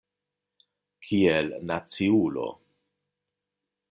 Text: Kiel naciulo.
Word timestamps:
Kiel 1.09 1.53
naciulo. 1.71 2.47